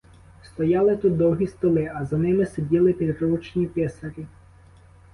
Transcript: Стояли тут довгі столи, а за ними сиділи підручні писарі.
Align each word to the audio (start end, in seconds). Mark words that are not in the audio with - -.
Стояли 0.43 0.95
тут 0.97 1.17
довгі 1.17 1.47
столи, 1.47 1.91
а 1.95 2.05
за 2.05 2.17
ними 2.17 2.45
сиділи 2.45 2.93
підручні 2.93 3.67
писарі. 3.67 4.27